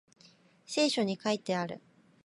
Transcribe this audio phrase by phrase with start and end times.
[0.65, 1.79] 聖書に書いてある